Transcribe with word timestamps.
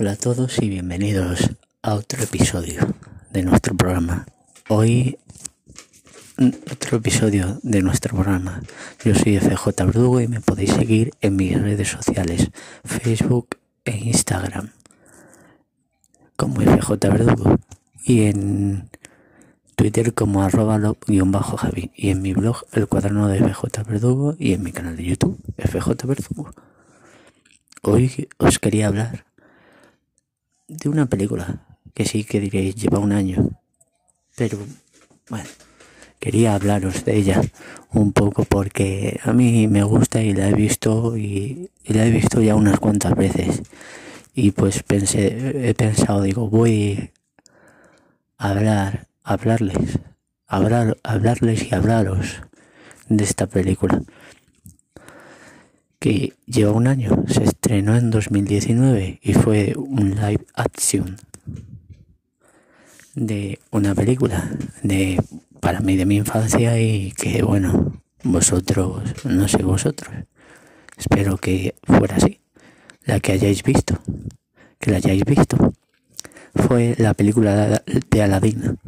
Hola 0.00 0.12
a 0.12 0.16
todos 0.16 0.62
y 0.62 0.70
bienvenidos 0.70 1.50
a 1.82 1.92
otro 1.92 2.22
episodio 2.22 2.94
de 3.32 3.42
nuestro 3.42 3.76
programa. 3.76 4.24
Hoy 4.70 5.18
otro 6.72 6.96
episodio 6.96 7.60
de 7.62 7.82
nuestro 7.82 8.14
programa. 8.14 8.62
Yo 9.04 9.14
soy 9.14 9.38
FJ 9.38 9.84
Verdugo 9.84 10.22
y 10.22 10.26
me 10.26 10.40
podéis 10.40 10.72
seguir 10.72 11.10
en 11.20 11.36
mis 11.36 11.60
redes 11.60 11.88
sociales, 11.88 12.50
Facebook 12.82 13.58
e 13.84 13.94
Instagram, 13.94 14.70
como 16.34 16.62
FJ 16.62 16.92
Verdugo 17.10 17.58
y 18.02 18.22
en 18.22 18.88
Twitter 19.76 20.14
como 20.14 20.42
arroba 20.42 20.78
bajo 20.78 21.58
javi 21.58 21.92
y 21.94 22.08
en 22.08 22.22
mi 22.22 22.32
blog 22.32 22.64
El 22.72 22.86
Cuaderno 22.86 23.28
de 23.28 23.40
FJ 23.40 23.82
Verdugo 23.86 24.34
y 24.38 24.54
en 24.54 24.62
mi 24.62 24.72
canal 24.72 24.96
de 24.96 25.04
YouTube 25.04 25.38
FJ 25.58 26.06
Verdugo. 26.06 26.52
Hoy 27.82 28.28
os 28.38 28.58
quería 28.58 28.88
hablar 28.88 29.26
de 30.70 30.88
una 30.88 31.06
película 31.06 31.66
que 31.94 32.04
sí 32.04 32.24
que 32.24 32.40
diréis 32.40 32.76
lleva 32.76 32.98
un 32.98 33.12
año, 33.12 33.50
pero 34.36 34.58
bueno 35.28 35.48
quería 36.20 36.54
hablaros 36.54 37.04
de 37.04 37.16
ella 37.16 37.40
un 37.92 38.12
poco 38.12 38.44
porque 38.44 39.18
a 39.24 39.32
mí 39.32 39.66
me 39.66 39.82
gusta 39.82 40.22
y 40.22 40.34
la 40.34 40.50
he 40.50 40.54
visto 40.54 41.16
y, 41.16 41.70
la 41.86 42.06
he 42.06 42.10
visto 42.10 42.40
ya 42.40 42.54
unas 42.54 42.78
cuantas 42.78 43.16
veces. 43.16 43.62
Y 44.34 44.52
pues 44.52 44.84
pensé 44.84 45.68
he 45.68 45.74
pensado 45.74 46.22
digo 46.22 46.48
voy 46.48 47.10
a 48.38 48.50
hablar 48.50 49.08
hablarles 49.24 49.98
hablar 50.46 50.98
hablarles 51.02 51.64
y 51.64 51.74
hablaros 51.74 52.42
de 53.08 53.24
esta 53.24 53.46
película 53.46 54.02
que 56.00 56.32
lleva 56.46 56.72
un 56.72 56.86
año 56.86 57.24
se 57.28 57.44
estrenó 57.44 57.94
en 57.94 58.10
2019 58.10 59.20
y 59.22 59.34
fue 59.34 59.74
un 59.76 60.16
live 60.16 60.46
action 60.54 61.18
de 63.14 63.60
una 63.70 63.94
película 63.94 64.50
de 64.82 65.22
para 65.60 65.80
mí 65.80 65.96
de 65.96 66.06
mi 66.06 66.16
infancia 66.16 66.80
y 66.80 67.12
que 67.12 67.42
bueno, 67.42 68.00
vosotros, 68.24 69.02
no 69.26 69.46
sé 69.46 69.62
vosotros, 69.62 70.10
espero 70.96 71.36
que 71.36 71.74
fuera 71.82 72.16
así, 72.16 72.40
la 73.04 73.20
que 73.20 73.32
hayáis 73.32 73.62
visto, 73.62 74.00
que 74.78 74.90
la 74.90 74.96
hayáis 74.96 75.24
visto, 75.26 75.74
fue 76.54 76.94
la 76.96 77.12
película 77.12 77.82
de 78.10 78.22
Aladdin. 78.22 78.78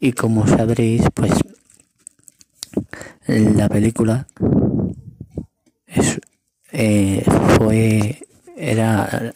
Y 0.00 0.12
como 0.12 0.46
sabréis, 0.46 1.02
pues 1.14 1.32
la 3.26 3.68
película 3.68 4.26
eh, 6.72 7.24
fue, 7.56 8.20
era, 8.56 9.32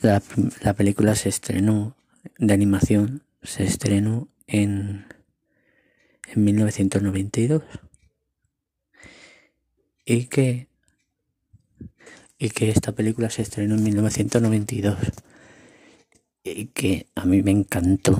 la, 0.00 0.22
la 0.62 0.74
película 0.74 1.14
se 1.14 1.28
estrenó 1.28 1.96
de 2.38 2.54
animación, 2.54 3.22
se 3.42 3.64
estrenó 3.64 4.28
en, 4.46 5.06
en 6.28 6.44
1992 6.44 7.62
y 10.04 10.26
que 10.26 10.68
y 12.38 12.50
que 12.50 12.68
esta 12.68 12.92
película 12.92 13.30
se 13.30 13.42
estrenó 13.42 13.76
en 13.76 13.82
1992 13.82 14.98
y 16.44 16.66
que 16.66 17.06
a 17.14 17.24
mí 17.24 17.42
me 17.42 17.50
encantó. 17.50 18.16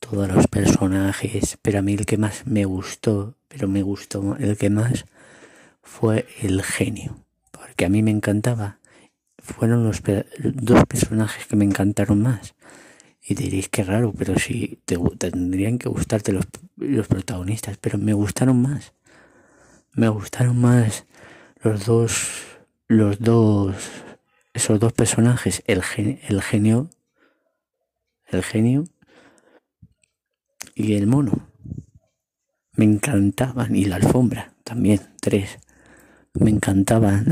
Todos 0.00 0.28
los 0.28 0.46
personajes 0.48 1.58
pero 1.62 1.78
a 1.78 1.82
mí 1.82 1.94
el 1.94 2.04
que 2.04 2.18
más 2.18 2.46
me 2.46 2.66
gustó 2.66 3.36
pero 3.48 3.68
me 3.68 3.82
gustó 3.82 4.36
el 4.36 4.56
que 4.58 4.68
más 4.68 5.06
fue 5.84 6.26
el 6.40 6.62
genio 6.62 7.24
porque 7.52 7.84
a 7.84 7.88
mí 7.88 8.02
me 8.02 8.10
encantaba 8.10 8.78
fueron 9.38 9.84
los 9.84 10.02
dos 10.38 10.84
personajes 10.86 11.46
que 11.46 11.56
me 11.56 11.64
encantaron 11.64 12.22
más 12.22 12.54
y 13.26 13.34
diréis 13.34 13.68
que 13.68 13.84
raro, 13.84 14.12
pero 14.12 14.38
si 14.38 14.80
te, 14.84 14.98
tendrían 15.18 15.78
que 15.78 15.88
gustarte 15.88 16.32
los, 16.32 16.44
los 16.76 17.08
protagonistas, 17.08 17.78
pero 17.78 17.98
me 17.98 18.12
gustaron 18.12 18.60
más. 18.60 18.92
Me 19.92 20.08
gustaron 20.08 20.60
más 20.60 21.06
los 21.62 21.86
dos, 21.86 22.28
los 22.86 23.18
dos, 23.20 23.76
esos 24.52 24.78
dos 24.78 24.92
personajes, 24.92 25.62
el, 25.66 25.82
el 25.96 26.42
genio, 26.42 26.90
el 28.26 28.42
genio 28.42 28.84
y 30.74 30.94
el 30.94 31.06
mono. 31.06 31.48
Me 32.72 32.84
encantaban, 32.84 33.74
y 33.74 33.86
la 33.86 33.96
alfombra 33.96 34.52
también, 34.64 35.00
tres. 35.20 35.58
Me 36.34 36.50
encantaban 36.50 37.26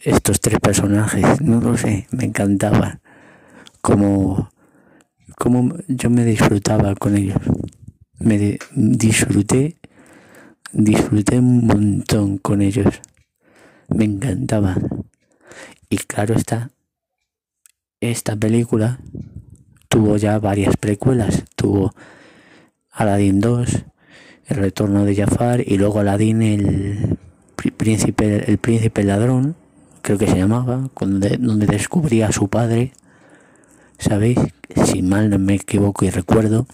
estos 0.00 0.40
tres 0.40 0.58
personajes, 0.58 1.40
no 1.42 1.60
lo 1.60 1.76
sé, 1.76 2.06
me 2.10 2.24
encantaban. 2.24 3.00
Como 3.82 4.50
cómo 5.36 5.74
yo 5.86 6.08
me 6.08 6.24
disfrutaba 6.24 6.94
con 6.94 7.16
ellos. 7.16 7.36
Me 8.18 8.58
disfruté, 8.74 9.76
disfruté 10.72 11.38
un 11.38 11.66
montón 11.66 12.38
con 12.38 12.62
ellos. 12.62 13.00
Me 13.88 14.04
encantaba. 14.04 14.76
Y 15.90 15.98
claro 15.98 16.34
está, 16.34 16.70
esta 18.00 18.34
película 18.34 18.98
tuvo 19.88 20.16
ya 20.16 20.38
varias 20.38 20.76
precuelas. 20.76 21.44
Tuvo 21.54 21.94
Aladdin 22.90 23.40
2, 23.40 23.84
El 24.46 24.56
retorno 24.56 25.04
de 25.04 25.16
Jafar 25.16 25.60
y 25.60 25.76
luego 25.76 26.00
Aladdin 26.00 26.42
el 26.42 27.18
príncipe, 27.78 28.50
el 28.50 28.58
príncipe 28.58 29.04
ladrón, 29.04 29.56
creo 30.02 30.18
que 30.18 30.26
se 30.26 30.36
llamaba, 30.36 30.90
donde, 31.00 31.38
donde 31.38 31.66
descubría 31.66 32.28
a 32.28 32.32
su 32.32 32.48
padre 32.48 32.92
¿sabéis? 33.98 34.38
Si 34.86 35.02
mal 35.02 35.28
no 35.28 35.38
me 35.38 35.54
equivoco 35.54 36.04
y 36.04 36.10
recuerdo 36.10 36.66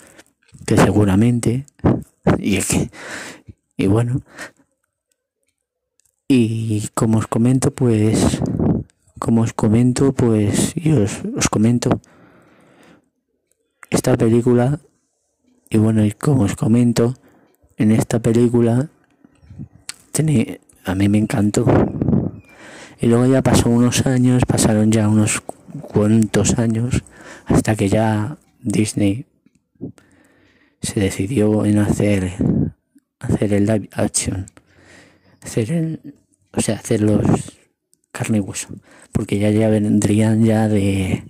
que 0.67 0.77
seguramente, 0.77 1.67
y, 2.39 2.59
y 3.77 3.87
bueno, 3.87 4.21
y 6.29 6.89
como 6.95 7.19
os 7.19 7.27
comento, 7.27 7.71
pues, 7.71 8.41
como 9.19 9.43
os 9.43 9.53
comento, 9.53 10.13
pues, 10.13 10.73
y 10.77 10.93
os, 10.93 11.23
os 11.37 11.49
comento 11.49 12.01
esta 13.91 14.17
película, 14.17 14.81
y 15.71 15.79
bueno, 15.79 16.05
y 16.05 16.13
como 16.13 16.43
os 16.43 16.57
comento, 16.57 17.15
en 17.77 17.91
esta 17.91 18.21
película, 18.21 18.89
a 20.85 20.95
mí 20.95 21.09
me 21.09 21.19
encantó. 21.19 21.67
Y 23.01 23.07
luego 23.07 23.27
ya 23.27 23.43
pasó 23.43 23.69
unos 23.69 24.07
años, 24.07 24.45
pasaron 24.47 24.91
ya 24.91 25.09
unos 25.09 25.43
cuantos 25.83 26.59
años, 26.59 27.03
hasta 27.47 27.75
que 27.75 27.89
ya 27.89 28.39
Disney 28.61 29.27
se 30.81 31.01
decidió 31.01 31.65
en 31.65 31.79
hacer 31.79 32.33
hacer 33.19 33.55
el 33.55 33.67
live 33.67 33.89
action. 33.93 34.47
Hacer 35.43 35.73
el 35.73 36.15
o 36.53 36.61
sea 36.61 36.77
hacer 36.77 37.01
los 37.01 37.25
carne 38.13 38.39
y 38.39 38.41
hueso. 38.41 38.69
Porque 39.13 39.39
ya 39.39 39.51
ya 39.51 39.69
vendrían 39.69 40.45
ya 40.45 40.69
de 40.69 41.25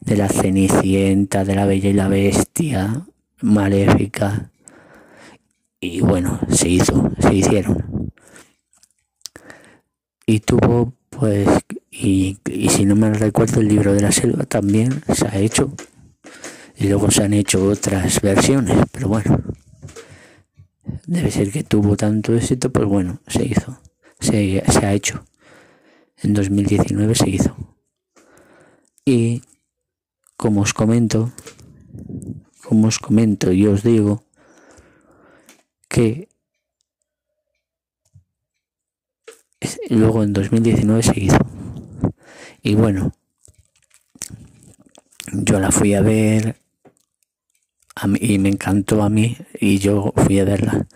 de 0.00 0.16
la 0.16 0.28
cenicienta 0.28 1.44
de 1.44 1.54
la 1.54 1.66
bella 1.66 1.90
y 1.90 1.94
la 1.94 2.08
bestia 2.08 3.06
maléfica. 3.40 4.50
Y 5.80 6.00
bueno 6.00 6.40
se 6.48 6.68
hizo 6.68 7.10
se 7.18 7.34
hicieron 7.34 8.01
y 10.26 10.40
tuvo 10.40 10.94
pues 11.10 11.48
y, 11.90 12.38
si 12.70 12.84
no 12.84 12.96
me 12.96 13.12
recuerdo 13.12 13.60
el 13.60 13.68
libro 13.68 13.92
de 13.92 14.00
la 14.00 14.12
selva 14.12 14.44
también 14.44 15.02
se 15.14 15.26
ha 15.26 15.38
hecho. 15.38 15.72
Y 16.76 16.88
luego 16.88 17.10
se 17.10 17.24
han 17.24 17.32
hecho 17.32 17.64
otras 17.66 18.20
versiones 18.20 18.78
pero 18.92 19.08
bueno. 19.08 19.40
Debe 21.06 21.30
ser 21.30 21.50
que 21.50 21.62
tuvo 21.62 21.96
tanto 21.96 22.34
éxito 22.34 22.70
pues 22.70 22.86
bueno 22.86 23.20
se 23.26 23.44
hizo. 23.44 23.78
Se, 24.20 24.62
se 24.66 24.86
ha 24.86 24.92
hecho. 24.92 25.24
En 26.22 26.34
2019 26.34 27.14
se 27.14 27.30
hizo. 27.30 27.56
Y 29.04 29.42
como 30.36 30.62
os 30.62 30.72
comento 30.72 31.32
como 32.62 32.88
os 32.88 32.98
comento 32.98 33.52
y 33.52 33.66
os 33.66 33.82
digo 33.82 34.24
que 35.88 36.28
luego 39.90 40.22
en 40.22 40.32
2019 40.32 41.02
se 41.02 41.20
hizo 41.20 41.38
y 42.64 42.76
bueno, 42.76 43.12
yo 45.32 45.58
la 45.58 45.72
fui 45.72 45.94
a 45.94 46.00
ver 46.00 46.56
y 48.20 48.38
me 48.38 48.50
encantó 48.50 49.02
a 49.02 49.10
mí 49.10 49.36
y 49.58 49.78
yo 49.78 50.12
fui 50.16 50.38
a 50.38 50.44
verla. 50.44 50.86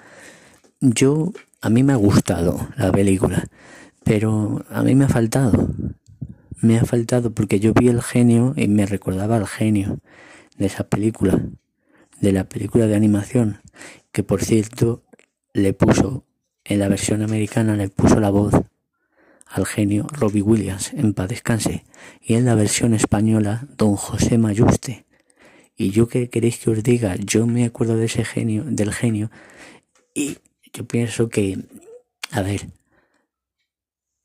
Yo, 0.81 1.33
a 1.61 1.69
mí 1.69 1.83
me 1.83 1.93
ha 1.93 1.97
gustado 1.97 2.69
la 2.77 2.93
película, 2.93 3.49
pero 4.05 4.65
a 4.71 4.85
mí 4.85 4.95
me 4.95 5.07
ha 5.07 5.09
faltado. 5.09 5.69
Me 6.61 6.79
ha 6.79 6.85
faltado 6.85 7.33
porque 7.33 7.59
yo 7.59 7.75
vi 7.75 7.89
el 7.89 8.01
genio 8.01 8.55
y 8.57 8.69
me 8.69 8.87
recordaba 8.87 9.37
al 9.37 9.49
genio 9.49 9.99
de 10.57 10.67
esa 10.67 10.85
película, 10.85 11.43
de 12.21 12.33
la 12.33 12.45
película 12.45 12.87
de 12.87 12.95
animación, 12.95 13.61
que 14.12 14.23
por 14.23 14.45
cierto 14.45 15.03
le 15.53 15.73
puso, 15.73 16.25
en 16.69 16.81
la 16.81 16.89
versión 16.89 17.23
americana 17.23 17.77
le 17.77 17.89
puso 17.89 18.21
la 18.21 18.31
voz 18.31 18.55
al 19.47 19.67
genio 19.67 20.07
Robbie 20.11 20.43
Williams, 20.43 20.93
en 20.93 21.15
paz 21.15 21.29
descanse, 21.29 21.85
y 22.21 22.35
en 22.35 22.45
la 22.45 22.55
versión 22.55 22.95
española 22.95 23.67
Don 23.77 23.97
José 23.97 24.39
Mayuste. 24.39 25.07
Y 25.77 25.91
yo 25.91 26.09
que 26.09 26.29
queréis 26.29 26.59
que 26.59 26.71
os 26.71 26.83
diga, 26.83 27.17
yo 27.17 27.47
me 27.47 27.65
acuerdo 27.65 27.97
de 27.97 28.07
ese 28.07 28.25
genio, 28.25 28.65
del 28.65 28.93
genio, 28.93 29.31
y 30.15 30.39
yo 30.73 30.87
pienso 30.87 31.29
que, 31.29 31.59
a 32.33 32.43
ver, 32.43 32.69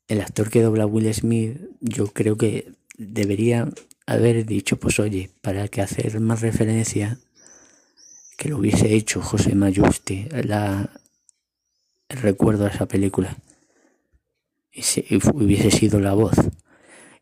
el 0.08 0.20
actor 0.20 0.50
que 0.50 0.62
dobla 0.62 0.84
a 0.84 0.86
Will 0.86 1.12
Smith, 1.14 1.60
yo 1.80 2.08
creo 2.08 2.36
que 2.36 2.72
debería 2.98 3.68
haber 4.06 4.44
dicho, 4.44 4.78
pues 4.78 4.98
oye, 4.98 5.30
para 5.40 5.68
que 5.68 5.82
hacer 5.82 6.18
más 6.20 6.40
referencia, 6.40 7.18
que 8.36 8.48
lo 8.48 8.58
hubiese 8.58 8.94
hecho 8.94 9.22
José 9.22 9.54
Mayuste, 9.54 10.28
la, 10.44 10.90
recuerdo 12.20 12.66
a 12.66 12.68
esa 12.68 12.86
película, 12.86 13.36
y, 14.72 14.82
si, 14.82 15.04
hubiese 15.34 15.70
sido 15.70 16.00
la 16.00 16.14
voz. 16.14 16.36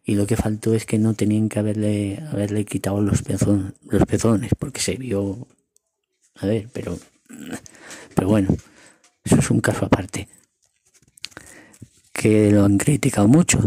Y 0.05 0.15
lo 0.15 0.27
que 0.27 0.37
faltó 0.37 0.75
es 0.75 0.87
que 0.87 0.99
no 0.99 1.15
tenían 1.15 1.49
que 1.49 1.59
haberle, 1.59 2.23
haberle 2.33 2.65
quitado 2.65 3.01
los, 3.01 3.23
pezón, 3.23 3.75
los 3.83 4.05
pezones, 4.07 4.53
porque 4.59 4.81
se 4.81 4.97
vio, 4.97 5.47
a 6.37 6.47
ver, 6.47 6.69
pero, 6.73 6.99
pero 8.15 8.29
bueno, 8.29 8.49
eso 9.25 9.37
es 9.37 9.51
un 9.51 9.61
caso 9.61 9.85
aparte 9.85 10.29
que 12.21 12.51
lo 12.51 12.67
han 12.67 12.77
criticado 12.77 13.29
mucho, 13.29 13.59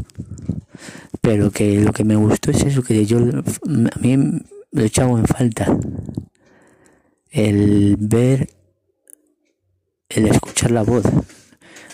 pero 1.21 1.49
que 1.49 1.81
lo 1.81 1.91
que 1.91 2.03
me 2.03 2.15
gustó 2.15 2.51
es 2.51 2.61
eso, 2.63 2.83
que 2.83 3.03
yo 3.03 3.17
a 3.17 3.99
mí 3.99 4.17
lo 4.71 4.83
he 4.83 4.85
echado 4.85 5.17
en 5.17 5.25
falta, 5.25 5.75
el 7.31 7.95
ver, 7.97 8.51
el 10.15 10.27
escuchar 10.27 10.71
la 10.71 10.83
voz 10.83 11.03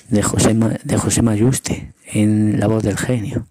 de 0.09 0.21
José, 0.21 0.53
de 0.83 0.97
José 0.97 1.21
Mayuste 1.21 1.93
en 2.05 2.59
la 2.59 2.67
voz 2.67 2.83
del 2.83 2.97
genio. 2.97 3.47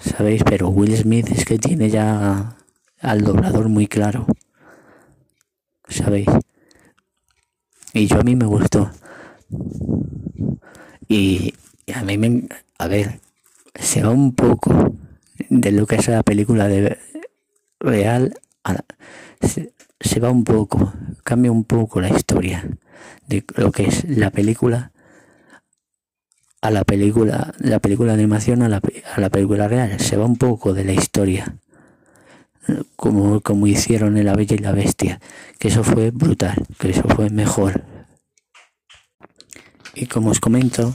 ¿Sabéis? 0.00 0.42
Pero 0.44 0.68
Will 0.68 0.96
Smith 0.96 1.30
es 1.30 1.44
que 1.44 1.58
tiene 1.58 1.90
ya 1.90 2.56
al 3.00 3.22
doblador 3.22 3.68
muy 3.68 3.86
claro. 3.86 4.26
¿Sabéis? 5.88 6.28
Y 7.92 8.06
yo 8.06 8.20
a 8.20 8.22
mí 8.22 8.36
me 8.36 8.46
gustó. 8.46 8.90
Y, 11.08 11.54
a 11.94 12.02
mí 12.02 12.18
me... 12.18 12.48
A 12.78 12.88
ver, 12.88 13.20
se 13.74 14.02
va 14.02 14.10
un 14.10 14.34
poco 14.34 14.94
de 15.48 15.72
lo 15.72 15.86
que 15.86 15.96
es 15.96 16.08
la 16.08 16.22
película 16.22 16.68
de 16.68 16.98
real 17.80 18.34
se, 19.40 19.72
va 20.20 20.30
un 20.30 20.44
poco, 20.44 20.92
cambia 21.22 21.52
un 21.52 21.64
poco 21.64 22.00
la 22.00 22.10
historia 22.10 22.64
de 23.26 23.44
lo 23.56 23.72
que 23.72 23.86
es 23.86 24.04
la 24.04 24.30
película 24.30 24.92
a 26.64 26.70
la 26.70 26.82
película, 26.84 27.52
la 27.58 27.78
película 27.78 28.12
de 28.12 28.22
animación 28.22 28.62
a 28.62 28.70
la, 28.70 28.80
a 29.14 29.20
la 29.20 29.28
película 29.28 29.68
real, 29.68 30.00
se 30.00 30.16
va 30.16 30.24
un 30.24 30.38
poco 30.38 30.72
de 30.72 30.84
la 30.84 30.94
historia, 30.94 31.58
como, 32.96 33.42
como 33.42 33.66
hicieron 33.66 34.16
en 34.16 34.24
La 34.24 34.34
Bella 34.34 34.56
y 34.56 34.60
la 34.60 34.72
Bestia, 34.72 35.20
que 35.58 35.68
eso 35.68 35.84
fue 35.84 36.10
brutal, 36.10 36.66
que 36.78 36.88
eso 36.88 37.02
fue 37.02 37.28
mejor, 37.28 37.84
y 39.94 40.06
como 40.06 40.30
os 40.30 40.40
comento, 40.40 40.94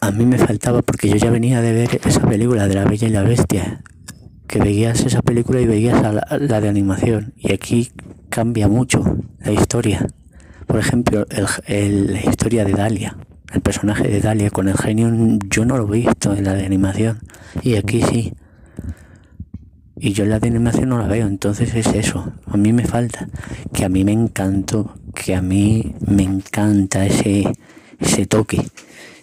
a 0.00 0.10
mí 0.10 0.24
me 0.24 0.38
faltaba 0.38 0.80
porque 0.80 1.10
yo 1.10 1.16
ya 1.16 1.30
venía 1.30 1.60
de 1.60 1.72
ver 1.74 2.00
esa 2.04 2.26
película 2.26 2.66
de 2.66 2.74
la 2.74 2.84
Bella 2.84 3.08
y 3.08 3.10
la 3.10 3.22
Bestia, 3.22 3.82
que 4.50 4.58
veías 4.58 5.06
esa 5.06 5.22
película 5.22 5.60
y 5.60 5.66
veías 5.66 6.02
la, 6.02 6.60
de 6.60 6.68
animación. 6.68 7.32
Y 7.36 7.52
aquí 7.52 7.92
cambia 8.28 8.66
mucho 8.66 9.18
la 9.38 9.52
historia. 9.52 10.06
Por 10.66 10.80
ejemplo, 10.80 11.24
el, 11.66 12.12
la 12.12 12.20
historia 12.20 12.64
de 12.64 12.72
Dalia, 12.72 13.16
el 13.52 13.60
personaje 13.60 14.08
de 14.08 14.20
Dalia 14.20 14.50
con 14.50 14.68
el 14.68 14.76
genio, 14.76 15.08
yo 15.48 15.64
no 15.64 15.78
lo 15.78 15.86
he 15.94 15.98
visto 15.98 16.34
en 16.34 16.44
la 16.44 16.54
de 16.54 16.66
animación. 16.66 17.20
Y 17.62 17.76
aquí 17.76 18.02
sí. 18.02 18.34
Y 19.96 20.14
yo 20.14 20.24
en 20.24 20.30
la 20.30 20.40
de 20.40 20.48
animación 20.48 20.88
no 20.88 20.98
la 20.98 21.06
veo, 21.06 21.28
entonces 21.28 21.72
es 21.76 21.86
eso. 21.86 22.32
A 22.46 22.56
mí 22.56 22.72
me 22.72 22.86
falta. 22.86 23.28
Que 23.72 23.84
a 23.84 23.88
mí 23.88 24.04
me 24.04 24.12
encantó 24.12 24.94
que 25.14 25.34
a 25.34 25.42
mí 25.42 25.94
me 26.06 26.22
encanta 26.22 27.06
ese, 27.06 27.52
ese 27.98 28.26
toque, 28.26 28.62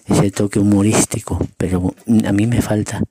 ese 0.06 0.32
toque 0.32 0.60
humorístico, 0.60 1.40
pero 1.58 1.94
a 2.26 2.32
mí 2.32 2.48
me 2.48 2.62
falta. 2.62 3.02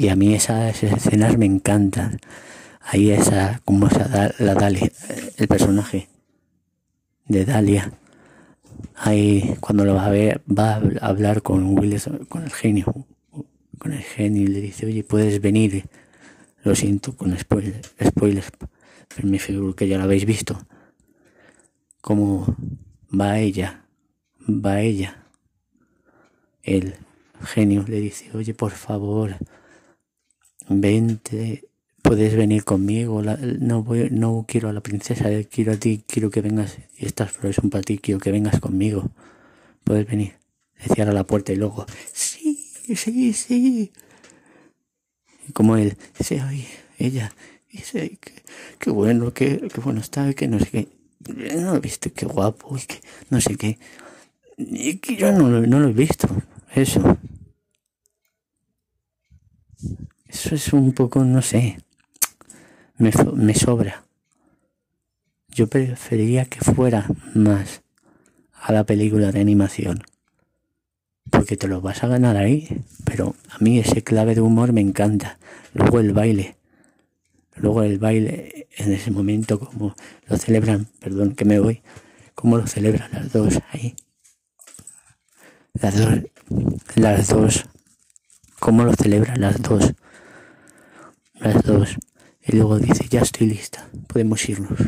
Y 0.00 0.08
a 0.08 0.16
mí 0.16 0.32
esas, 0.32 0.82
escenas 0.82 1.36
me 1.36 1.44
encantan. 1.44 2.20
Ahí 2.80 3.10
esa, 3.10 3.60
como 3.66 3.86
esa, 3.86 4.32
la 4.38 4.54
Dalia, 4.54 4.90
el 5.36 5.46
personaje 5.46 6.08
de 7.26 7.44
Dalia. 7.44 7.92
Ahí 8.94 9.56
cuando 9.60 9.84
lo 9.84 9.94
va 9.94 10.06
a 10.06 10.10
ver, 10.10 10.40
va 10.48 10.76
a 10.76 11.06
hablar 11.06 11.42
con 11.42 11.78
Will, 11.78 12.00
con 12.30 12.44
el 12.44 12.50
genio, 12.50 13.06
con 13.78 13.92
el 13.92 14.02
genio 14.02 14.44
y 14.44 14.46
le 14.46 14.62
dice, 14.62 14.86
oye, 14.86 15.04
puedes 15.04 15.38
venir. 15.42 15.84
Lo 16.64 16.74
siento 16.74 17.14
con 17.14 17.38
spoilers, 17.38 17.92
spoilers, 18.02 18.50
pero 19.14 19.28
me 19.28 19.38
figuro 19.38 19.76
que 19.76 19.86
ya 19.86 19.98
lo 19.98 20.04
habéis 20.04 20.24
visto 20.24 20.58
como 22.00 22.56
va 23.12 23.38
ella, 23.38 23.84
va 24.48 24.80
ella. 24.80 25.26
El 26.62 26.94
genio 27.44 27.84
le 27.86 28.00
dice, 28.00 28.30
oye, 28.34 28.54
por 28.54 28.70
favor, 28.70 29.36
vente, 30.70 31.68
puedes 32.02 32.34
venir 32.36 32.64
conmigo. 32.64 33.22
no 33.22 33.82
voy, 33.82 34.08
no 34.10 34.44
quiero 34.46 34.68
a 34.68 34.72
la 34.72 34.80
princesa, 34.80 35.28
quiero 35.50 35.72
a 35.72 35.76
ti, 35.76 36.04
quiero 36.06 36.30
que 36.30 36.40
vengas. 36.40 36.78
Y 36.96 37.06
estas 37.06 37.32
flores 37.32 37.56
son 37.56 37.70
para 37.70 37.82
ti, 37.82 37.98
quiero 37.98 38.20
que 38.20 38.32
vengas 38.32 38.60
conmigo. 38.60 39.10
Puedes 39.84 40.06
venir. 40.06 40.34
Le 40.78 40.94
cierra 40.94 41.12
la 41.12 41.24
puerta 41.24 41.52
y 41.52 41.56
luego, 41.56 41.86
sí, 42.12 42.72
sí, 42.94 43.32
sí. 43.32 43.92
Como 45.52 45.76
él 45.76 45.96
dice, 46.18 46.40
ay, 46.40 46.66
ella, 46.98 47.34
dice, 47.70 48.18
qué, 48.78 48.90
bueno, 48.90 49.32
qué, 49.34 49.68
bueno 49.82 50.00
está, 50.00 50.32
que 50.32 50.48
no 50.48 50.58
sé 50.58 50.70
qué 50.70 51.00
no 51.26 51.74
he 51.74 51.80
visto 51.80 52.12
qué 52.12 52.26
guapo 52.26 52.76
y 52.76 52.80
que 52.80 53.00
no 53.28 53.40
sé 53.40 53.56
qué. 53.56 53.78
Y 54.56 54.98
que 54.98 55.16
yo 55.16 55.32
no, 55.32 55.48
no 55.48 55.80
lo 55.80 55.88
he 55.88 55.92
visto, 55.92 56.28
eso. 56.74 57.18
Eso 60.32 60.54
es 60.54 60.72
un 60.72 60.92
poco, 60.92 61.24
no 61.24 61.42
sé, 61.42 61.78
me, 62.98 63.10
me 63.34 63.54
sobra. 63.54 64.04
Yo 65.48 65.66
preferiría 65.66 66.44
que 66.44 66.60
fuera 66.60 67.06
más 67.34 67.82
a 68.54 68.72
la 68.72 68.84
película 68.84 69.32
de 69.32 69.40
animación. 69.40 70.04
Porque 71.30 71.56
te 71.56 71.66
lo 71.66 71.80
vas 71.80 72.04
a 72.04 72.08
ganar 72.08 72.36
ahí. 72.36 72.84
Pero 73.04 73.34
a 73.50 73.58
mí 73.58 73.80
ese 73.80 74.02
clave 74.02 74.34
de 74.34 74.40
humor 74.40 74.72
me 74.72 74.80
encanta. 74.80 75.38
Luego 75.74 75.98
el 75.98 76.12
baile. 76.12 76.56
Luego 77.56 77.82
el 77.82 77.98
baile 77.98 78.68
en 78.76 78.92
ese 78.92 79.10
momento, 79.10 79.58
como 79.58 79.94
lo 80.28 80.36
celebran, 80.36 80.86
perdón 81.00 81.34
que 81.34 81.44
me 81.44 81.58
voy, 81.58 81.82
como 82.34 82.56
lo 82.56 82.66
celebran 82.66 83.10
las 83.12 83.32
dos 83.32 83.58
ahí. 83.72 83.96
Las 85.74 85.98
dos, 85.98 86.20
las 86.94 87.28
dos, 87.28 87.66
cómo 88.60 88.84
lo 88.84 88.94
celebran 88.94 89.40
las 89.40 89.60
dos. 89.60 89.92
Las 91.40 91.62
dos. 91.62 91.96
Y 92.42 92.56
luego 92.56 92.78
dice, 92.78 93.06
ya 93.08 93.22
estoy 93.22 93.46
lista, 93.46 93.88
podemos 94.06 94.46
irnos. 94.48 94.78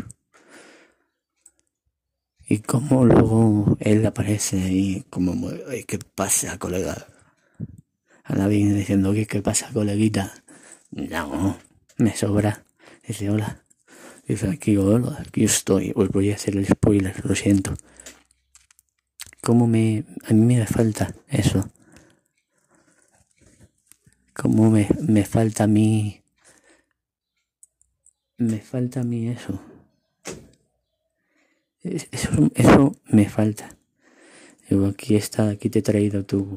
Y 2.46 2.58
como 2.58 3.06
luego 3.06 3.78
él 3.80 4.04
aparece 4.04 4.58
y 4.58 5.04
como, 5.08 5.48
¿qué 5.86 5.98
pasa, 6.14 6.58
colega? 6.58 7.06
A 8.24 8.46
viene 8.46 8.74
diciendo, 8.74 9.12
¿qué, 9.12 9.42
pasa, 9.42 9.70
coleguita? 9.72 10.34
No, 10.90 11.58
me 11.96 12.14
sobra. 12.14 12.64
Dice, 13.06 13.30
hola. 13.30 13.64
Dice, 14.26 14.48
aquí, 14.48 14.76
hola, 14.76 15.24
aquí 15.26 15.44
estoy. 15.44 15.92
Os 15.96 16.10
voy 16.10 16.30
a 16.30 16.34
hacer 16.34 16.56
el 16.56 16.66
spoiler, 16.66 17.24
lo 17.24 17.34
siento. 17.34 17.74
¿Cómo 19.40 19.66
me... 19.66 20.04
A 20.28 20.32
mí 20.34 20.56
me 20.56 20.66
falta 20.66 21.14
eso. 21.28 21.68
¿Cómo 24.34 24.70
me, 24.70 24.88
me 25.00 25.24
falta 25.24 25.64
a 25.64 25.66
mí... 25.66 26.21
Me 28.42 28.58
falta 28.58 29.00
a 29.00 29.04
mí 29.04 29.28
eso. 29.28 29.60
Eso, 31.84 32.50
eso 32.56 32.96
me 33.06 33.28
falta. 33.28 33.76
Digo, 34.68 34.86
aquí 34.86 35.14
está, 35.14 35.48
aquí 35.48 35.70
te 35.70 35.78
he 35.78 35.82
traído 35.82 36.24
tu... 36.24 36.52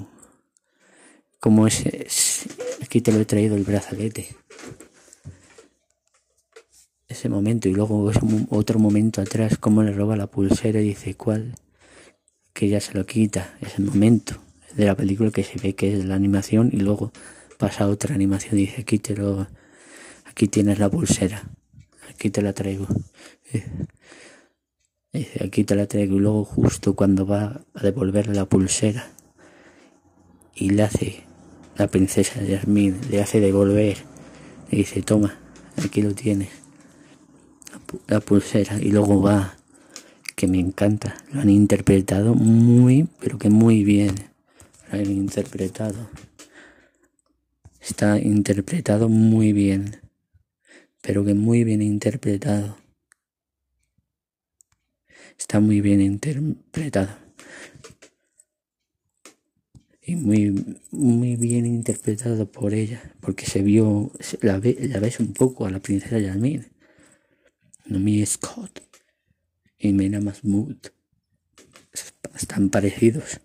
Como 1.39 1.67
ese... 1.67 2.07
Aquí 2.81 3.01
te 3.01 3.11
lo 3.11 3.19
he 3.19 3.25
traído 3.25 3.55
el 3.55 3.63
brazalete 3.63 4.35
ese 7.07 7.29
momento 7.29 7.69
y 7.69 7.73
luego 7.73 8.11
otro 8.49 8.79
momento 8.79 9.21
atrás 9.21 9.59
cómo 9.59 9.83
le 9.83 9.93
roba 9.93 10.17
la 10.17 10.27
pulsera 10.27 10.81
y 10.81 10.87
dice 10.89 11.13
cuál 11.13 11.53
que 12.51 12.67
ya 12.67 12.81
se 12.81 12.93
lo 12.95 13.05
quita 13.05 13.55
ese 13.61 13.81
momento 13.81 14.41
de 14.75 14.85
la 14.85 14.95
película 14.95 15.29
que 15.29 15.43
se 15.43 15.59
ve 15.59 15.75
que 15.75 15.93
es 15.93 16.03
la 16.03 16.15
animación 16.15 16.71
y 16.73 16.77
luego 16.77 17.11
pasa 17.57 17.87
otra 17.87 18.15
animación 18.15 18.57
y 18.57 18.61
dice 18.61 18.81
aquí 18.81 18.97
te 18.97 19.15
lo 19.15 19.47
aquí 20.25 20.47
tienes 20.47 20.79
la 20.79 20.89
pulsera 20.89 21.43
aquí 22.09 22.29
te 22.29 22.41
la 22.41 22.53
traigo 22.53 22.87
dice 25.13 25.43
aquí 25.43 25.63
te 25.63 25.75
la 25.75 25.87
traigo 25.87 26.17
y 26.17 26.19
luego 26.19 26.43
justo 26.43 26.95
cuando 26.95 27.25
va 27.25 27.61
a 27.73 27.81
devolverle 27.81 28.35
la 28.35 28.45
pulsera 28.45 29.15
y 30.55 30.69
le 30.69 30.83
hace, 30.83 31.23
la 31.77 31.87
princesa 31.87 32.41
Yasmín, 32.41 32.97
le 33.11 33.21
hace 33.21 33.41
devolver. 33.41 33.97
Le 34.71 34.77
dice, 34.79 35.01
toma, 35.01 35.37
aquí 35.83 36.01
lo 36.01 36.13
tienes. 36.13 36.49
La 38.07 38.21
pulsera. 38.21 38.79
Y 38.81 38.91
luego 38.91 39.21
va, 39.21 39.57
que 40.35 40.47
me 40.47 40.59
encanta. 40.59 41.17
Lo 41.31 41.41
han 41.41 41.49
interpretado 41.49 42.33
muy, 42.35 43.07
pero 43.19 43.37
que 43.37 43.49
muy 43.49 43.83
bien. 43.83 44.15
Lo 44.91 44.99
han 44.99 45.11
interpretado. 45.11 46.07
Está 47.81 48.17
interpretado 48.17 49.09
muy 49.09 49.51
bien. 49.51 49.97
Pero 51.05 51.23
que 51.23 51.33
muy 51.33 51.63
bien 51.63 51.81
interpretado. 51.81 52.77
Está 55.37 55.59
muy 55.59 55.81
bien 55.81 56.01
interpretado 56.01 57.25
y 60.05 60.15
muy, 60.15 60.77
muy 60.91 61.35
bien 61.35 61.65
interpretado 61.65 62.51
por 62.51 62.73
ella, 62.75 63.01
porque 63.21 63.47
se 63.47 63.63
vio, 63.63 64.11
la, 64.41 64.59
ve, 64.59 64.77
la 64.81 64.99
ves 64.99 65.19
un 65.19 65.33
poco 65.33 65.65
a 65.65 65.71
la 65.71 65.79
princesa 65.79 66.19
Yasmin, 66.19 66.67
Nomi 67.85 68.23
Scott 68.25 68.81
y 69.79 69.93
Mena 69.93 70.21
Masmoud, 70.21 70.77
están 72.35 72.69
parecidos. 72.69 73.41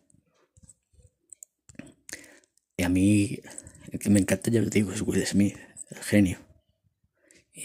Y 2.77 2.83
a 2.83 2.91
mí, 2.91 3.41
el 3.91 3.99
que 3.99 4.11
me 4.11 4.21
encanta, 4.21 4.51
ya 4.51 4.61
lo 4.61 4.69
digo, 4.69 4.93
es 4.93 5.01
Will 5.01 5.27
Smith, 5.27 5.57
el 5.91 5.99
genio. 5.99 6.50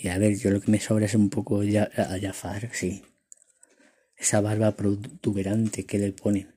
Y 0.01 0.09
a 0.09 0.17
ver, 0.17 0.37
yo 0.37 0.51
lo 0.51 0.61
que 0.61 0.71
me 0.71 0.79
sobra 0.79 1.05
es 1.05 1.15
un 1.15 1.29
poco 1.29 1.63
ya, 1.63 1.89
a 1.95 2.19
Jafar, 2.19 2.69
sí. 2.73 3.03
Esa 4.17 4.41
barba 4.41 4.75
protuberante 4.75 5.85
que 5.85 5.99
le 5.99 6.11
ponen 6.11 6.55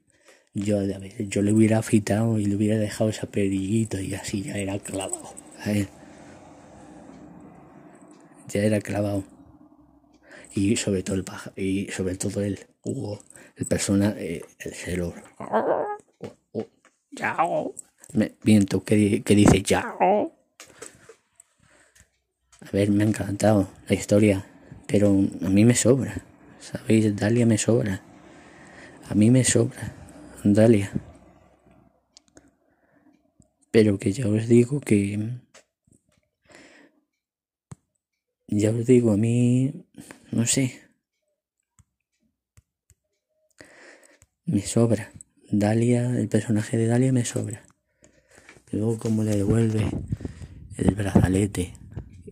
yo, 0.54 0.78
a 0.78 0.98
veces, 0.98 1.28
yo 1.28 1.42
le 1.42 1.52
hubiera 1.52 1.78
afeitado 1.78 2.38
y 2.38 2.46
le 2.46 2.56
hubiera 2.56 2.78
dejado 2.78 3.10
esa 3.10 3.26
perillita 3.26 4.00
y 4.00 4.14
así 4.14 4.42
ya 4.42 4.56
era 4.56 4.78
clavado. 4.78 5.34
Ya 8.48 8.62
era 8.62 8.80
clavado. 8.80 9.24
Y 10.54 10.76
sobre 10.76 11.02
todo 11.02 11.16
el 11.16 11.24
paja, 11.24 11.52
y 11.54 11.88
sobre 11.88 12.16
todo 12.16 12.42
el 12.42 12.58
Hugo, 12.82 13.20
el 13.56 13.66
persona, 13.66 14.14
eh, 14.18 14.42
el 14.58 14.74
celo. 14.74 15.14
Chao. 17.14 17.74
Me 18.14 18.32
viento 18.42 18.82
que, 18.82 19.22
que 19.22 19.34
dice 19.34 19.62
chao. 19.62 20.32
A 22.60 22.70
ver, 22.72 22.90
me 22.90 23.04
ha 23.04 23.06
encantado 23.06 23.68
la 23.88 23.94
historia, 23.94 24.44
pero 24.86 25.08
a 25.08 25.48
mí 25.48 25.64
me 25.64 25.74
sobra. 25.74 26.24
¿Sabéis? 26.60 27.14
Dalia 27.14 27.46
me 27.46 27.56
sobra. 27.56 28.02
A 29.08 29.14
mí 29.14 29.30
me 29.30 29.44
sobra. 29.44 29.94
Dalia. 30.44 30.92
Pero 33.70 33.98
que 33.98 34.12
ya 34.12 34.26
os 34.28 34.48
digo 34.48 34.80
que... 34.80 35.38
Ya 38.48 38.70
os 38.70 38.86
digo, 38.86 39.12
a 39.12 39.16
mí... 39.16 39.86
No 40.32 40.46
sé. 40.46 40.80
Me 44.46 44.62
sobra. 44.62 45.12
Dalia, 45.50 46.10
el 46.18 46.28
personaje 46.28 46.76
de 46.76 46.86
Dalia 46.86 47.12
me 47.12 47.24
sobra. 47.24 47.62
Luego 48.72 48.98
como 48.98 49.22
le 49.22 49.36
devuelve 49.36 49.88
el 50.76 50.94
brazalete. 50.94 51.77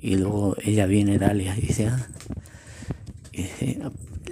Y 0.07 0.15
luego 0.15 0.55
ella 0.63 0.87
viene, 0.87 1.19
Dalia, 1.19 1.59
y 1.59 1.63
dice, 1.63 1.89
ah, 1.89 2.07
dice, 3.33 3.81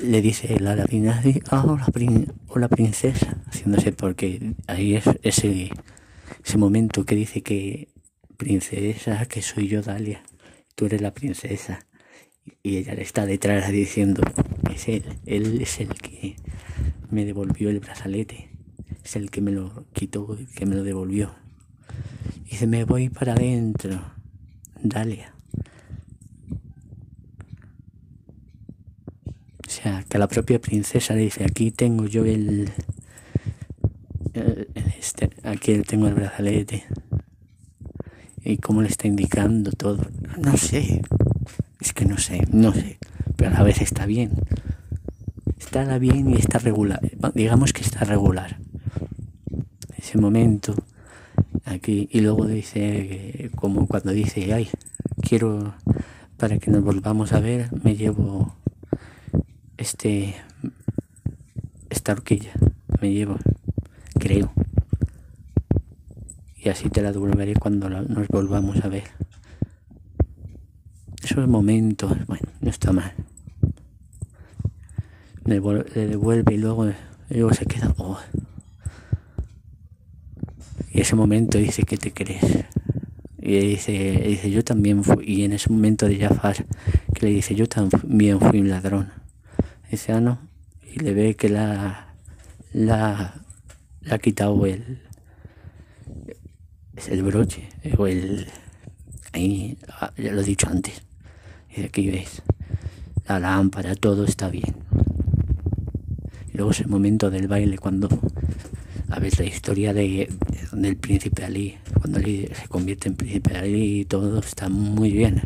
le 0.00 0.22
dice 0.22 0.60
la 0.60 0.76
latina 0.76 1.20
ah, 1.50 1.66
hola, 2.46 2.68
princesa, 2.68 3.42
haciéndose 3.46 3.90
porque 3.90 4.54
ahí 4.68 4.94
es 4.94 5.04
ese, 5.24 5.72
ese 6.44 6.58
momento 6.58 7.04
que 7.04 7.16
dice 7.16 7.42
que 7.42 7.88
princesa, 8.36 9.26
que 9.26 9.42
soy 9.42 9.66
yo 9.66 9.82
Dalia, 9.82 10.22
tú 10.76 10.86
eres 10.86 11.00
la 11.00 11.12
princesa. 11.12 11.84
Y 12.62 12.76
ella 12.76 12.94
le 12.94 13.02
está 13.02 13.26
detrás 13.26 13.68
diciendo, 13.72 14.22
es 14.72 14.86
él, 14.86 15.02
él 15.26 15.60
es 15.60 15.80
el 15.80 15.88
que 15.88 16.36
me 17.10 17.24
devolvió 17.24 17.68
el 17.68 17.80
brazalete, 17.80 18.48
es 19.02 19.16
el 19.16 19.28
que 19.28 19.40
me 19.40 19.50
lo 19.50 19.86
quitó, 19.92 20.38
que 20.54 20.66
me 20.66 20.76
lo 20.76 20.84
devolvió. 20.84 21.34
Y 22.46 22.50
dice, 22.50 22.68
me 22.68 22.84
voy 22.84 23.08
para 23.08 23.32
adentro, 23.32 24.00
Dalia. 24.80 25.34
O 29.66 29.70
sea, 29.70 30.03
que 30.14 30.18
la 30.20 30.28
propia 30.28 30.60
princesa 30.60 31.12
le 31.14 31.22
dice, 31.22 31.42
aquí 31.42 31.72
tengo 31.72 32.06
yo 32.06 32.24
el, 32.24 32.70
este, 34.96 35.28
aquí 35.42 35.76
tengo 35.80 36.06
el 36.06 36.14
brazalete. 36.14 36.84
Y 38.44 38.58
cómo 38.58 38.80
le 38.82 38.86
está 38.86 39.08
indicando 39.08 39.72
todo. 39.72 40.06
No 40.38 40.56
sé. 40.56 41.02
Es 41.80 41.92
que 41.92 42.04
no 42.04 42.16
sé, 42.16 42.46
no 42.52 42.72
sé. 42.72 42.98
Pero 43.34 43.50
a 43.50 43.54
la 43.54 43.62
vez 43.64 43.80
está 43.80 44.06
bien. 44.06 44.30
Está 45.58 45.98
bien 45.98 46.30
y 46.30 46.36
está 46.36 46.60
regular. 46.60 47.00
Digamos 47.34 47.72
que 47.72 47.82
está 47.82 48.04
regular. 48.04 48.60
Ese 49.96 50.16
momento. 50.18 50.76
Aquí. 51.64 52.08
Y 52.12 52.20
luego 52.20 52.46
dice, 52.46 53.50
como 53.56 53.88
cuando 53.88 54.12
dice, 54.12 54.54
ay, 54.54 54.68
quiero, 55.22 55.74
para 56.36 56.60
que 56.60 56.70
nos 56.70 56.84
volvamos 56.84 57.32
a 57.32 57.40
ver, 57.40 57.68
me 57.82 57.96
llevo 57.96 58.54
este 59.76 60.34
esta 61.90 62.12
horquilla 62.12 62.52
me 63.00 63.12
llevo 63.12 63.36
creo. 64.18 64.52
Y 66.56 66.70
así 66.70 66.88
te 66.88 67.02
la 67.02 67.12
devolveré 67.12 67.54
cuando 67.54 67.90
nos 67.90 68.28
volvamos 68.28 68.82
a 68.82 68.88
ver. 68.88 69.04
Esos 71.22 71.46
momentos 71.46 72.26
bueno 72.26 72.48
no 72.60 72.70
está 72.70 72.92
mal. 72.92 73.12
Le, 75.44 75.60
devuelve 75.60 76.54
y 76.54 76.56
luego, 76.56 76.90
luego 77.28 77.52
se 77.52 77.66
queda 77.66 77.94
oh. 77.98 78.18
y 80.90 81.02
ese 81.02 81.14
momento 81.14 81.58
dice 81.58 81.82
que 81.82 81.98
te 81.98 82.14
crees 82.14 82.64
y 83.42 83.58
dice, 83.58 83.92
dice 84.26 84.50
yo 84.50 84.64
también 84.64 85.04
fui 85.04 85.22
y 85.26 85.44
en 85.44 85.52
ese 85.52 85.68
momento 85.68 86.08
de 86.08 86.16
Jafar 86.16 86.64
que 87.12 87.26
le 87.26 87.32
dice 87.32 87.54
yo 87.54 87.68
también 87.68 88.40
fui 88.40 88.60
un 88.60 88.70
ladrón 88.70 89.23
y 89.96 90.98
le 90.98 91.14
ve 91.14 91.34
que 91.36 91.48
la, 91.48 92.14
la, 92.72 93.34
ha 94.10 94.18
quitado 94.18 94.66
el, 94.66 95.00
es 96.96 97.08
el 97.08 97.22
broche 97.22 97.68
o 97.96 98.06
el 98.06 98.46
ahí 99.32 99.78
ya 100.16 100.32
lo 100.32 100.40
he 100.40 100.44
dicho 100.44 100.68
antes. 100.68 101.02
Y 101.76 101.82
aquí 101.82 102.10
veis 102.10 102.42
la 103.26 103.38
lámpara 103.38 103.94
todo 103.94 104.24
está 104.24 104.48
bien. 104.48 104.74
Y 106.52 106.56
luego 106.56 106.72
es 106.72 106.80
el 106.80 106.88
momento 106.88 107.30
del 107.30 107.48
baile 107.48 107.78
cuando 107.78 108.08
a 109.10 109.20
ver 109.20 109.38
la 109.38 109.44
historia 109.44 109.92
de, 109.92 110.28
del 110.72 110.96
príncipe 110.96 111.44
Ali 111.44 111.78
cuando 112.00 112.20
se 112.20 112.68
convierte 112.68 113.08
en 113.08 113.16
príncipe 113.16 113.56
Ali 113.56 114.00
y 114.00 114.04
todo 114.04 114.40
está 114.40 114.68
muy 114.68 115.12
bien 115.12 115.42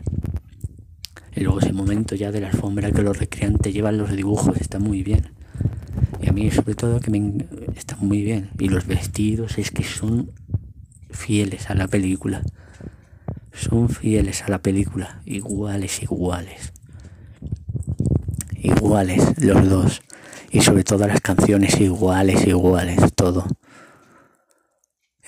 y 1.38 1.44
luego 1.44 1.60
ese 1.60 1.72
momento 1.72 2.16
ya 2.16 2.32
de 2.32 2.40
la 2.40 2.48
alfombra 2.48 2.90
que 2.90 3.02
los 3.02 3.16
recreantes 3.16 3.72
llevan 3.72 3.96
los 3.96 4.10
dibujos 4.10 4.56
está 4.56 4.80
muy 4.80 5.04
bien. 5.04 5.30
Y 6.20 6.28
a 6.28 6.32
mí 6.32 6.50
sobre 6.50 6.74
todo 6.74 6.98
que 6.98 7.12
me 7.12 7.46
está 7.76 7.96
muy 8.00 8.22
bien. 8.22 8.50
Y 8.58 8.68
los 8.68 8.88
vestidos 8.88 9.56
es 9.56 9.70
que 9.70 9.84
son 9.84 10.32
fieles 11.10 11.70
a 11.70 11.76
la 11.76 11.86
película. 11.86 12.42
Son 13.52 13.88
fieles 13.88 14.42
a 14.42 14.48
la 14.48 14.58
película. 14.58 15.22
Iguales, 15.26 16.02
iguales. 16.02 16.72
Iguales 18.56 19.22
los 19.38 19.68
dos. 19.68 20.02
Y 20.50 20.62
sobre 20.62 20.82
todo 20.82 21.06
las 21.06 21.20
canciones 21.20 21.80
iguales, 21.80 22.48
iguales, 22.48 23.12
todo. 23.14 23.46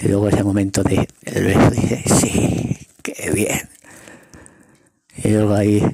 Y 0.00 0.08
luego 0.08 0.28
ese 0.28 0.42
momento 0.42 0.82
de 0.82 1.06
dice, 1.24 2.02
sí, 2.08 2.78
qué 3.00 3.30
bien. 3.32 3.79
Y 5.22 5.28
luego 5.28 5.54
ahí, 5.54 5.84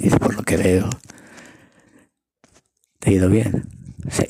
es 0.00 0.16
por 0.16 0.34
lo 0.34 0.42
que 0.42 0.56
veo, 0.56 0.88
¿te 2.98 3.10
ha 3.10 3.12
ido 3.12 3.28
bien? 3.28 3.68
Sí. 4.10 4.26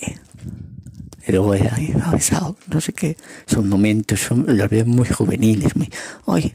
Y 1.27 1.33
luego 1.33 1.53
ahí 1.53 1.93
me 1.95 2.03
ha 2.03 2.11
besado, 2.11 2.57
no 2.67 2.81
sé 2.81 2.93
qué. 2.93 3.17
Son 3.47 3.69
momentos, 3.69 4.21
son, 4.21 4.45
los 4.47 4.69
veo 4.69 4.85
muy 4.87 5.09
juveniles, 5.09 5.77
muy, 5.77 5.89
oye, 6.25 6.53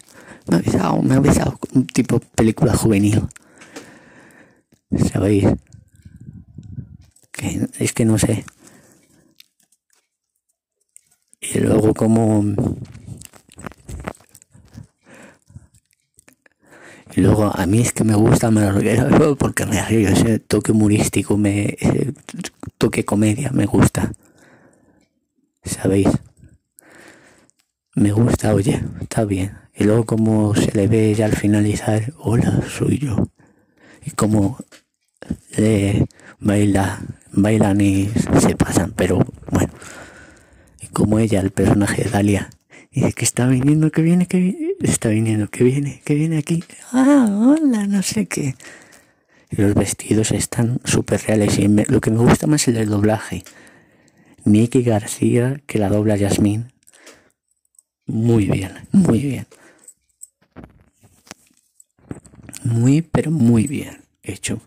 me 0.48 0.58
ha 0.58 0.60
besado, 0.60 1.01
me 1.01 1.16
ha 1.16 1.20
besado, 1.22 1.58
un 1.74 1.88
tipo 1.88 2.20
película 2.20 2.75
juvenil. 2.75 3.22
¿Sabéis? 5.12 5.46
Que, 7.32 7.68
es 7.80 7.94
que 7.94 8.06
no 8.06 8.18
sé. 8.18 8.46
Y 11.39 11.60
luego 11.60 11.94
como 11.94 12.44
luego 17.22 17.52
a 17.54 17.66
mí 17.66 17.82
es 17.82 17.94
que 17.94 18.04
me 18.04 18.16
gusta 18.16 18.52
más 18.52 18.76
porque 19.40 19.66
me 19.66 19.82
río, 19.84 20.10
ese 20.10 20.40
toque 20.40 20.72
humorístico, 20.72 21.38
me, 21.38 21.76
ese 21.80 22.14
toque 22.78 23.06
comedia 23.06 23.52
me 23.52 23.66
gusta. 23.66 24.12
¿Sabéis? 25.64 26.08
me 27.98 28.12
gusta, 28.12 28.54
oye, 28.54 28.84
está 29.02 29.26
bien. 29.26 29.58
Y 29.74 29.84
luego 29.84 30.06
como 30.06 30.54
se 30.54 30.72
le 30.74 30.88
ve 30.88 31.16
ya 31.16 31.26
al 31.26 31.36
finalizar, 31.36 32.14
hola, 32.20 32.62
soy 32.70 33.00
yo. 33.00 33.28
Y 34.06 34.12
como 34.12 34.60
le 35.58 36.06
baila, 36.40 37.02
bailan 37.32 37.82
y 37.82 38.08
se 38.40 38.56
pasan, 38.56 38.94
pero 38.96 39.26
bueno. 39.50 39.74
Y 40.80 40.88
como 40.88 41.18
ella, 41.18 41.40
el 41.40 41.50
personaje 41.50 42.04
de 42.04 42.10
Dalia, 42.12 42.50
dice 42.98 43.13
que 43.13 43.25
está 43.25 43.48
viniendo, 43.48 43.92
que 43.92 44.01
viene, 44.01 44.25
que 44.25 44.39
viene, 44.39 44.75
está 44.82 45.10
viniendo, 45.10 45.48
que 45.50 45.63
viene, 45.63 46.01
que 46.04 46.16
viene 46.16 46.39
aquí. 46.39 46.63
Ah, 46.92 47.27
hola, 47.30 47.86
no 47.86 48.01
sé 48.01 48.25
qué. 48.25 48.56
Y 49.51 49.62
los 49.62 49.75
vestidos 49.75 50.32
están 50.32 50.80
súper 50.84 51.22
reales 51.22 51.60
y 51.60 51.68
lo 51.68 52.01
que 52.01 52.10
me 52.10 52.18
gusta 52.18 52.48
más 52.48 52.68
es 52.68 52.75
el 52.75 52.89
doblaje. 52.89 53.44
Nicky 54.46 54.82
García, 54.82 55.62
que 55.68 55.77
la 55.77 55.89
dobla 55.89 56.18
Yasmín. 56.18 56.74
Muy 58.08 58.48
bien, 58.48 58.72
muy 58.92 59.20
bien. 59.20 59.46
Muy, 62.63 63.04
pero 63.04 63.30
muy 63.30 63.68
bien 63.68 64.01
hecho. 64.24 64.60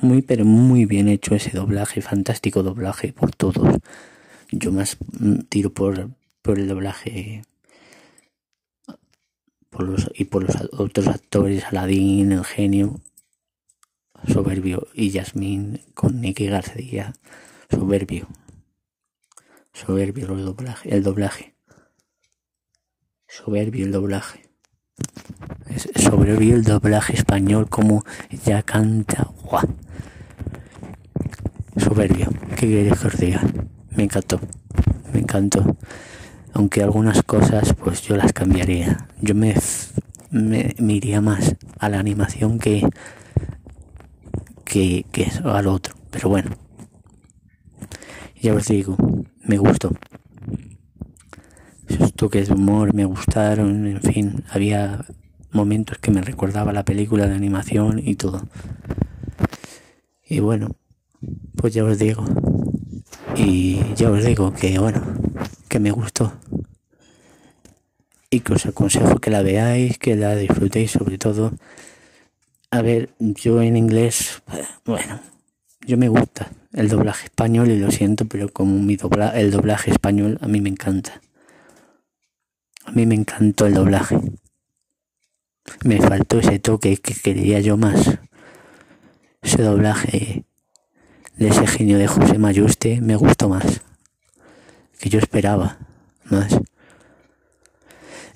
Muy, 0.00 0.22
pero 0.22 0.44
muy 0.44 0.84
bien 0.84 1.08
hecho 1.08 1.34
ese 1.34 1.50
doblaje, 1.50 2.00
fantástico 2.00 2.62
doblaje 2.62 3.12
por 3.12 3.34
todos. 3.34 3.76
Yo 4.52 4.70
más 4.70 4.96
mm, 5.18 5.40
tiro 5.48 5.72
por, 5.72 6.10
por 6.48 6.58
el 6.58 6.66
doblaje 6.66 7.42
por 9.68 9.82
los, 9.82 10.10
y 10.14 10.24
por 10.24 10.44
los 10.44 10.56
otros 10.72 11.06
actores, 11.06 11.62
Aladín, 11.64 12.32
el 12.32 12.42
genio, 12.42 13.02
soberbio, 14.26 14.86
y 14.94 15.10
Yasmín 15.10 15.82
con 15.92 16.22
Nicky 16.22 16.46
García, 16.46 17.12
soberbio. 17.70 18.28
Soberbio 19.74 20.32
el 20.32 20.46
doblaje, 20.46 20.94
el 20.94 21.02
doblaje. 21.02 21.54
Soberbio 23.26 23.84
el 23.84 23.92
doblaje. 23.92 24.48
Es 25.68 25.90
soberbio 26.02 26.54
el 26.54 26.64
doblaje 26.64 27.12
español 27.12 27.68
como 27.68 28.06
ya 28.46 28.62
canta. 28.62 29.30
Soberbio. 31.76 32.30
¿Qué 32.56 32.68
quieres 32.68 32.98
que 32.98 33.06
os 33.06 33.18
diga? 33.18 33.42
Me 33.90 34.04
encantó. 34.04 34.40
Me 35.12 35.20
encantó. 35.20 35.76
Aunque 36.54 36.82
algunas 36.82 37.22
cosas 37.22 37.74
pues 37.74 38.02
yo 38.02 38.16
las 38.16 38.32
cambiaría. 38.32 39.08
Yo 39.20 39.34
me, 39.34 39.54
me, 40.30 40.74
iría 40.92 41.20
más 41.20 41.56
a 41.78 41.88
la 41.88 41.98
animación 41.98 42.58
que, 42.58 42.88
que, 44.64 45.04
que 45.12 45.30
al 45.44 45.66
otro. 45.66 45.94
Pero 46.10 46.28
bueno. 46.28 46.50
Ya 48.40 48.54
os 48.54 48.66
digo, 48.66 48.96
me 49.42 49.58
gustó. 49.58 49.90
Esos 51.88 52.12
toques 52.14 52.48
de 52.48 52.54
humor 52.54 52.94
me 52.94 53.04
gustaron, 53.04 53.86
en 53.86 54.00
fin, 54.02 54.44
había 54.50 55.04
momentos 55.50 55.98
que 55.98 56.10
me 56.10 56.20
recordaba 56.20 56.72
la 56.72 56.84
película 56.84 57.26
de 57.26 57.34
animación 57.34 57.98
y 57.98 58.14
todo. 58.14 58.42
Y 60.28 60.40
bueno, 60.40 60.76
pues 61.56 61.74
ya 61.74 61.84
os 61.84 61.98
digo. 61.98 62.24
Y 63.38 63.94
ya 63.94 64.10
os 64.10 64.24
digo 64.24 64.52
que 64.52 64.80
bueno, 64.80 65.00
que 65.68 65.78
me 65.78 65.92
gustó. 65.92 66.32
Y 68.30 68.40
que 68.40 68.54
os 68.54 68.66
aconsejo 68.66 69.20
que 69.20 69.30
la 69.30 69.42
veáis, 69.42 69.96
que 69.96 70.16
la 70.16 70.34
disfrutéis 70.34 70.90
sobre 70.90 71.18
todo. 71.18 71.52
A 72.72 72.82
ver, 72.82 73.10
yo 73.20 73.62
en 73.62 73.76
inglés, 73.76 74.42
bueno, 74.84 75.20
yo 75.86 75.96
me 75.96 76.08
gusta 76.08 76.50
el 76.72 76.88
doblaje 76.88 77.26
español 77.26 77.70
y 77.70 77.78
lo 77.78 77.92
siento, 77.92 78.26
pero 78.26 78.48
como 78.48 78.76
mi 78.82 78.96
dobla, 78.96 79.28
el 79.30 79.52
doblaje 79.52 79.92
español 79.92 80.38
a 80.42 80.48
mí 80.48 80.60
me 80.60 80.70
encanta. 80.70 81.20
A 82.84 82.90
mí 82.90 83.06
me 83.06 83.14
encantó 83.14 83.66
el 83.66 83.74
doblaje. 83.74 84.18
Me 85.84 86.00
faltó 86.00 86.40
ese 86.40 86.58
toque 86.58 86.96
que 86.96 87.14
quería 87.14 87.60
yo 87.60 87.76
más. 87.76 88.18
Ese 89.42 89.62
doblaje 89.62 90.44
de 91.38 91.48
ese 91.48 91.66
genio 91.66 91.98
de 91.98 92.06
José 92.06 92.38
Mayuste 92.38 93.00
me 93.00 93.16
gustó 93.16 93.48
más. 93.48 93.80
Que 94.98 95.08
yo 95.08 95.18
esperaba 95.18 95.78
más. 96.24 96.58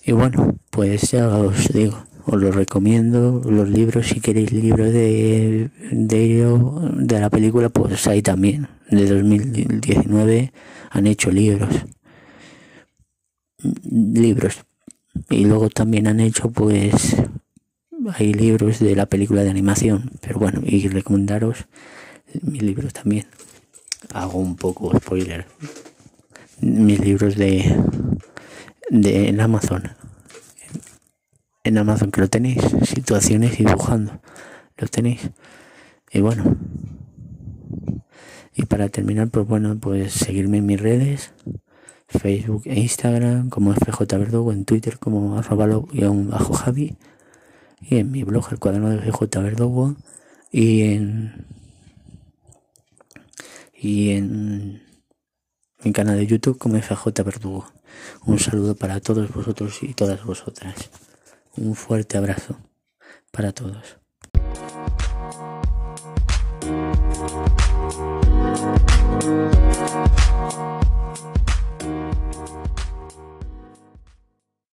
Y 0.04 0.12
bueno, 0.12 0.56
pues 0.70 1.10
ya 1.10 1.28
os 1.28 1.72
digo 1.72 2.04
os 2.24 2.40
lo 2.40 2.52
recomiendo 2.52 3.42
los 3.44 3.68
libros 3.68 4.08
si 4.08 4.20
queréis 4.20 4.52
libros 4.52 4.92
de 4.92 5.70
de, 5.90 6.80
de 6.96 7.20
la 7.20 7.30
película 7.30 7.68
pues 7.68 8.06
ahí 8.06 8.22
también 8.22 8.68
de 8.90 9.06
2019 9.06 10.52
han 10.90 11.06
hecho 11.06 11.30
libros 11.30 11.84
libros 13.84 14.64
y 15.30 15.44
luego 15.44 15.68
también 15.68 16.06
han 16.06 16.20
hecho 16.20 16.50
pues 16.50 17.16
hay 18.14 18.34
libros 18.34 18.78
de 18.78 18.94
la 18.94 19.06
película 19.06 19.42
de 19.42 19.50
animación 19.50 20.12
pero 20.20 20.38
bueno 20.38 20.60
y 20.64 20.86
recomendaros 20.88 21.66
mis 22.42 22.62
libros 22.62 22.92
también. 22.92 23.26
Hago 24.14 24.38
un 24.38 24.56
poco 24.56 24.96
spoiler. 24.98 25.46
Mis 26.60 27.00
libros 27.00 27.36
de 27.36 27.76
de 28.92 29.28
en 29.28 29.40
Amazon. 29.40 29.90
En 31.64 31.78
Amazon 31.78 32.10
que 32.10 32.20
lo 32.20 32.28
tenéis, 32.28 32.60
situaciones 32.84 33.58
y 33.58 33.64
dibujando, 33.64 34.20
lo 34.76 34.86
tenéis. 34.88 35.30
Y 36.12 36.20
bueno, 36.20 36.56
y 38.54 38.66
para 38.66 38.90
terminar, 38.90 39.30
pues 39.30 39.46
bueno, 39.46 39.78
pues 39.80 40.12
seguirme 40.12 40.58
en 40.58 40.66
mis 40.66 40.80
redes, 40.80 41.32
Facebook 42.08 42.64
e 42.66 42.78
Instagram 42.80 43.48
como 43.48 43.72
FJ 43.72 44.18
Verdugo, 44.18 44.52
en 44.52 44.66
Twitter 44.66 44.98
como 44.98 45.38
arroba 45.38 45.66
bajo 45.66 46.52
Javi, 46.52 46.96
y 47.80 47.96
en 47.96 48.10
mi 48.10 48.24
blog, 48.24 48.48
el 48.50 48.58
cuaderno 48.58 48.90
de 48.90 48.98
FJ 48.98 49.40
Verdugo, 49.40 49.96
y 50.50 50.82
en 50.82 51.46
y 53.82 54.10
en 54.12 54.80
mi 55.82 55.92
canal 55.92 56.16
de 56.16 56.26
YouTube 56.26 56.56
como 56.56 56.80
FJ 56.80 57.24
Verdugo. 57.24 57.66
Un 58.24 58.38
saludo 58.38 58.76
para 58.76 59.00
todos 59.00 59.32
vosotros 59.34 59.82
y 59.82 59.92
todas 59.92 60.24
vosotras. 60.24 60.90
Un 61.56 61.74
fuerte 61.74 62.16
abrazo 62.16 62.56
para 63.32 63.52
todos. 63.52 63.98